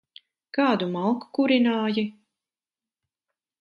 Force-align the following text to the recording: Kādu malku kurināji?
Kādu 0.57 0.87
malku 0.95 1.29
kurināji? 1.39 2.07